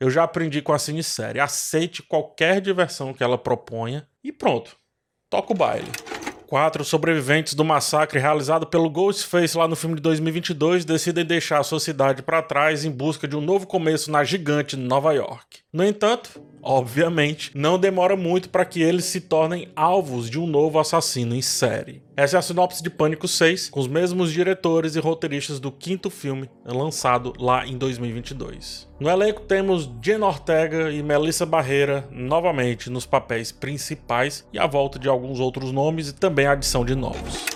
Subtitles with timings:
[0.00, 1.40] Eu já aprendi com a cinesérie.
[1.40, 4.76] Aceite qualquer diversão que ela proponha e pronto.
[5.28, 5.90] Toca o baile.
[6.46, 11.64] Quatro sobreviventes do massacre realizado pelo Ghostface lá no filme de 2022 decidem deixar a
[11.64, 15.58] sua cidade para trás em busca de um novo começo na gigante Nova York.
[15.70, 20.78] No entanto, obviamente, não demora muito para que eles se tornem alvos de um novo
[20.78, 22.02] assassino em série.
[22.16, 26.10] Essa é a sinopse de Pânico 6, com os mesmos diretores e roteiristas do quinto
[26.10, 28.88] filme, lançado lá em 2022.
[28.98, 34.98] No elenco temos Jen Ortega e Melissa Barreira novamente nos papéis principais e a volta
[34.98, 37.46] de alguns outros nomes e também a adição de novos.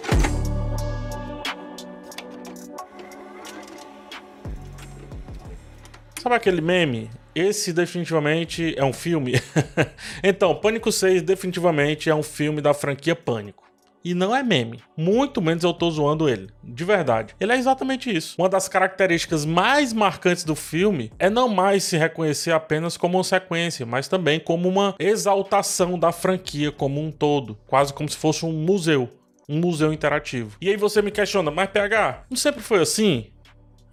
[6.23, 7.10] Sabe aquele meme?
[7.34, 9.34] Esse definitivamente é um filme.
[10.23, 13.62] então, Pânico 6 definitivamente é um filme da franquia Pânico.
[14.04, 14.80] E não é meme.
[14.96, 16.48] Muito menos eu tô zoando ele.
[16.62, 17.34] De verdade.
[17.38, 18.34] Ele é exatamente isso.
[18.37, 23.24] Uma das características mais marcantes do filme é não mais se reconhecer apenas como uma
[23.24, 27.57] sequência, mas também como uma exaltação da franquia como um todo.
[27.66, 29.09] Quase como se fosse um museu.
[29.48, 30.57] Um museu interativo.
[30.60, 33.32] E aí você me questiona, mas PH, não sempre foi assim?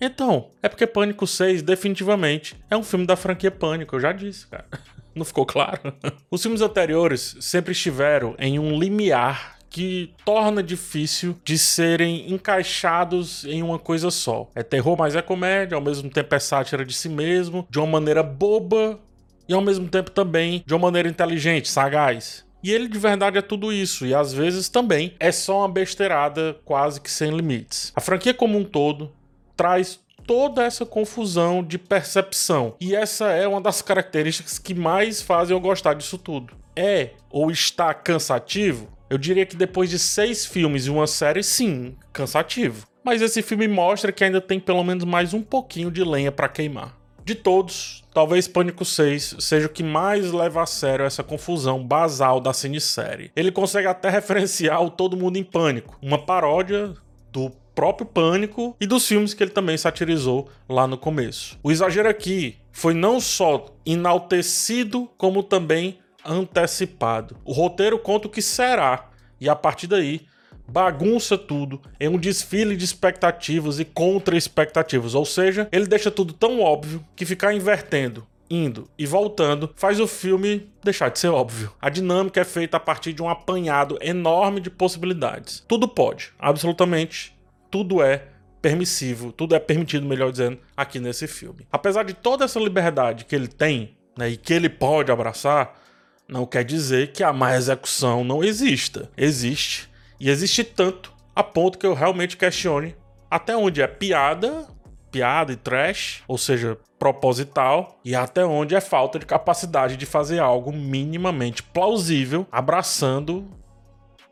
[0.02, 4.48] Então, é porque Pânico 6 definitivamente é um filme da franquia Pânico, eu já disse,
[4.48, 4.66] cara.
[5.14, 5.94] Não ficou claro?
[6.32, 13.62] Os filmes anteriores sempre estiveram em um limiar que torna difícil de serem encaixados em
[13.62, 14.50] uma coisa só.
[14.56, 17.88] É terror, mas é comédia, ao mesmo tempo é sátira de si mesmo, de uma
[17.88, 19.00] maneira boba
[19.48, 22.46] e ao mesmo tempo também de uma maneira inteligente, sagaz.
[22.64, 26.58] E ele de verdade é tudo isso, e às vezes também é só uma besteirada
[26.66, 27.92] quase que sem limites.
[27.96, 29.12] A franquia como um todo
[29.60, 32.76] traz toda essa confusão de percepção.
[32.80, 36.54] E essa é uma das características que mais fazem eu gostar disso tudo.
[36.74, 38.88] É ou está cansativo?
[39.10, 42.88] Eu diria que depois de seis filmes e uma série, sim, cansativo.
[43.04, 46.48] Mas esse filme mostra que ainda tem pelo menos mais um pouquinho de lenha para
[46.48, 46.98] queimar.
[47.26, 52.40] De todos, talvez Pânico 6 seja o que mais leva a sério essa confusão basal
[52.40, 53.30] da cinesérie.
[53.36, 56.94] Ele consegue até referenciar o Todo Mundo em Pânico, uma paródia
[57.30, 61.58] do próprio Pânico e dos filmes que ele também satirizou lá no começo.
[61.64, 67.38] O exagero aqui foi não só enaltecido, como também antecipado.
[67.46, 69.10] O roteiro conta o que será,
[69.40, 70.24] e a partir daí
[70.68, 76.60] bagunça tudo em um desfile de expectativas e contra-expectativas, ou seja, ele deixa tudo tão
[76.60, 81.72] óbvio que ficar invertendo indo e voltando, faz o filme deixar de ser óbvio.
[81.80, 85.64] A dinâmica é feita a partir de um apanhado enorme de possibilidades.
[85.68, 87.39] Tudo pode, absolutamente
[87.70, 88.28] tudo é
[88.62, 91.68] permissivo, tudo é permitido, melhor dizendo, aqui nesse filme.
[91.72, 95.80] Apesar de toda essa liberdade que ele tem, né, e que ele pode abraçar,
[96.28, 99.10] não quer dizer que a má execução não exista.
[99.18, 99.90] Existe.
[100.20, 102.96] E existe tanto a ponto que eu realmente questione
[103.32, 104.68] até onde é piada,
[105.12, 110.40] piada e trash, ou seja, proposital, e até onde é falta de capacidade de fazer
[110.40, 113.48] algo minimamente plausível, abraçando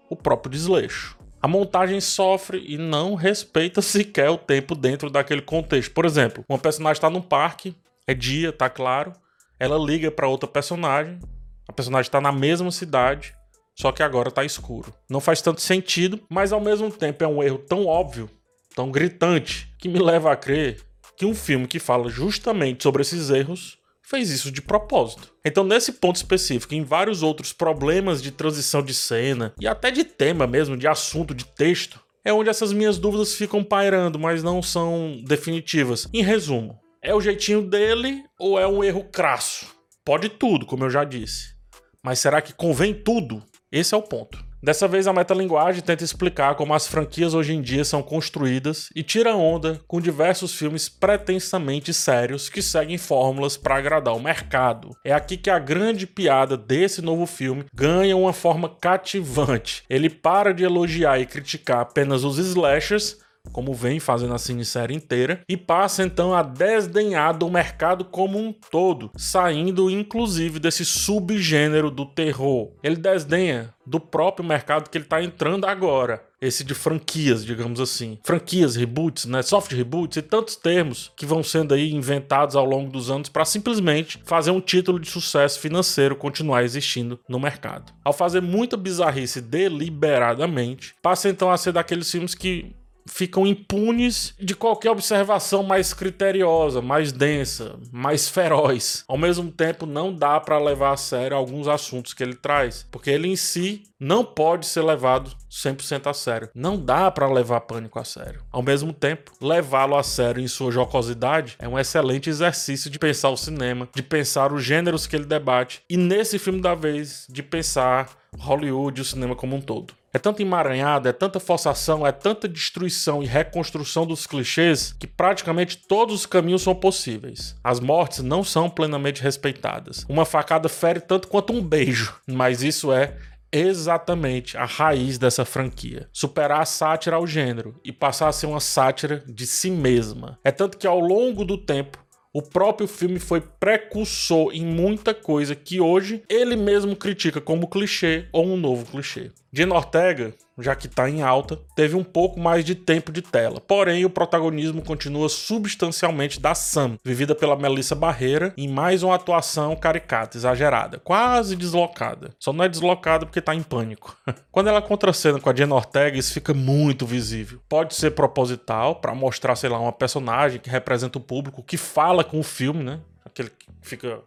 [0.10, 5.92] o próprio desleixo a montagem sofre e não respeita sequer o tempo dentro daquele contexto.
[5.92, 7.76] Por exemplo, uma personagem está num parque,
[8.08, 9.14] é dia, tá claro,
[9.60, 11.20] ela liga para outra personagem,
[11.68, 13.36] a personagem está na mesma cidade,
[13.76, 14.94] só que agora tá escuro.
[15.10, 18.30] Não faz tanto sentido, mas ao mesmo tempo é um erro tão óbvio,
[18.76, 20.82] tão gritante, que me leva a crer
[21.18, 23.78] que um filme que fala justamente sobre esses erros
[24.08, 25.34] fez isso de propósito.
[25.44, 30.06] Então, nesse ponto específico, em vários outros problemas de transição de cena e até de
[30.06, 34.62] tema mesmo, de assunto, de texto, é onde essas minhas dúvidas ficam pairando, mas não
[34.62, 36.08] são definitivas.
[36.14, 39.68] Em resumo, é o jeitinho dele ou é um erro crasso?
[40.06, 41.56] Pode tudo, como eu já disse.
[42.02, 43.44] Mas será que convém tudo?
[43.70, 44.47] Esse é o ponto.
[44.62, 49.04] Dessa vez, a metalinguagem tenta explicar como as franquias hoje em dia são construídas e
[49.04, 54.96] tira onda com diversos filmes pretensamente sérios que seguem fórmulas para agradar o mercado.
[55.06, 59.84] É aqui que a grande piada desse novo filme ganha uma forma cativante.
[59.88, 63.18] Ele para de elogiar e criticar apenas os slashers
[63.52, 68.54] como vem fazendo a cinesérie inteira, e passa então a desdenhar do mercado como um
[68.54, 72.72] todo, saindo inclusive desse subgênero do terror.
[72.84, 76.22] Ele desdenha do próprio mercado que ele está entrando agora.
[76.40, 78.20] Esse de franquias, digamos assim.
[78.24, 79.42] Franquias, reboots, né?
[79.42, 83.46] Soft reboots e tantos termos que vão sendo aí inventados ao longo dos anos para
[83.46, 87.92] simplesmente fazer um título de sucesso financeiro continuar existindo no mercado.
[88.04, 92.76] Ao fazer muita bizarrice deliberadamente, passa então a ser daqueles filmes que
[93.08, 99.04] ficam impunes de qualquer observação mais criteriosa, mais densa, mais feroz.
[99.08, 103.10] Ao mesmo tempo, não dá para levar a sério alguns assuntos que ele traz, porque
[103.10, 106.50] ele em si não pode ser levado 100% a sério.
[106.54, 108.42] Não dá para levar pânico a sério.
[108.52, 113.30] Ao mesmo tempo, levá-lo a sério em sua jocosidade é um excelente exercício de pensar
[113.30, 117.42] o cinema, de pensar os gêneros que ele debate e nesse filme da vez de
[117.42, 119.94] pensar Hollywood o cinema como um todo.
[120.18, 125.78] É tanta emaranhada, é tanta forçação, é tanta destruição e reconstrução dos clichês que praticamente
[125.88, 127.56] todos os caminhos são possíveis.
[127.64, 130.08] As mortes não são plenamente respeitadas.
[130.10, 133.16] Uma facada fere tanto quanto um beijo, mas isso é
[133.52, 136.10] exatamente a raiz dessa franquia.
[136.12, 140.40] Superar a sátira ao gênero e passar a ser uma sátira de si mesma.
[140.44, 142.04] É tanto que ao longo do tempo
[142.38, 148.28] o próprio filme foi precursor em muita coisa que hoje ele mesmo critica como clichê
[148.32, 149.32] ou um novo clichê.
[149.52, 153.60] Jenna Ortega, já que está em alta, teve um pouco mais de tempo de tela.
[153.60, 159.76] Porém, o protagonismo continua substancialmente da Sam, vivida pela Melissa Barreira, em mais uma atuação
[159.76, 162.32] caricata, exagerada, quase deslocada.
[162.40, 164.18] Só não é deslocada porque está em pânico.
[164.52, 167.60] Quando ela contracena com a Jenna Ortega, isso fica muito visível.
[167.70, 172.24] Pode ser proposital, para mostrar, sei lá, uma personagem que representa o público, que fala
[172.24, 173.00] com o filme, né?
[173.26, 174.20] Aquele que fica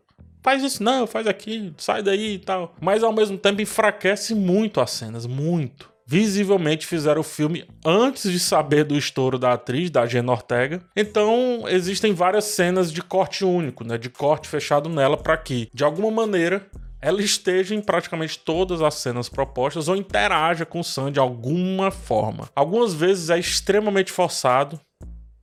[0.43, 2.75] faz isso não, faz aqui, sai daí e tal.
[2.81, 5.90] Mas ao mesmo tempo enfraquece muito as cenas, muito.
[6.11, 10.83] Visivelmente fizeram o filme antes de saber do estouro da atriz, da Jenna Ortega.
[10.97, 15.85] Então existem várias cenas de corte único, né, de corte fechado nela para que, de
[15.85, 16.67] alguma maneira,
[17.01, 21.93] ela esteja em praticamente todas as cenas propostas ou interaja com o Sam de alguma
[21.93, 22.49] forma.
[22.57, 24.81] Algumas vezes é extremamente forçado,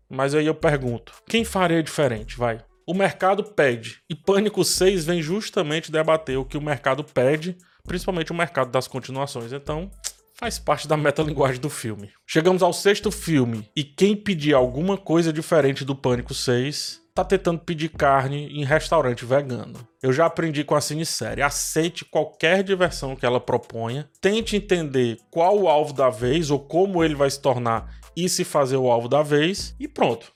[0.10, 2.38] mas aí eu pergunto: quem faria diferente?
[2.38, 4.02] Vai o mercado pede.
[4.10, 8.88] E Pânico 6 vem justamente debater o que o mercado pede, principalmente o mercado das
[8.88, 9.52] continuações.
[9.52, 9.92] Então,
[10.38, 12.12] faz parte da metalinguagem do filme.
[12.26, 17.60] Chegamos ao sexto filme, e quem pedir alguma coisa diferente do Pânico 6 tá tentando
[17.60, 19.76] pedir carne em restaurante vegano.
[20.04, 21.42] Eu já aprendi com a cinesérie.
[21.42, 27.04] Aceite qualquer diversão que ela proponha, tente entender qual o alvo da vez ou como
[27.04, 30.32] ele vai se tornar e se fazer o alvo da vez, e pronto.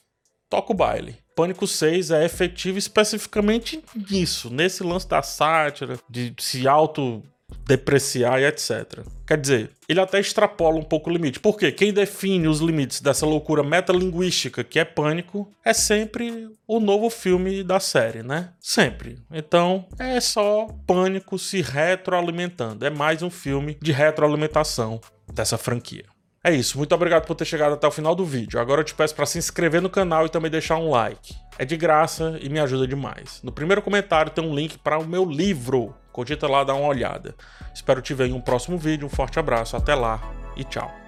[0.50, 1.16] Toca o baile.
[1.36, 7.24] Pânico 6 é efetivo especificamente nisso, nesse lance da sátira, de se auto
[7.72, 9.00] depreciar e etc.
[9.26, 11.40] Quer dizer, ele até extrapola um pouco o limite.
[11.40, 17.10] Porque quem define os limites dessa loucura metalinguística que é Pânico é sempre o novo
[17.10, 18.50] filme da série, né?
[18.60, 19.20] Sempre.
[19.32, 22.86] Então, é só Pânico se retroalimentando.
[22.86, 25.00] É mais um filme de retroalimentação
[25.34, 26.06] dessa franquia.
[26.44, 28.60] É isso, muito obrigado por ter chegado até o final do vídeo.
[28.60, 31.36] Agora eu te peço para se inscrever no canal e também deixar um like.
[31.60, 33.40] É de graça e me ajuda demais.
[33.44, 35.94] No primeiro comentário tem um link para o meu livro.
[36.12, 37.36] Cogita lá dar uma olhada.
[37.74, 39.08] Espero te ver em um próximo vídeo.
[39.08, 40.22] Um forte abraço, até lá
[40.56, 41.01] e tchau.